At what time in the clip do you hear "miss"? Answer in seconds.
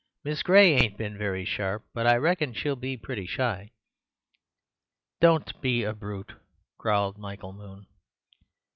0.23-0.41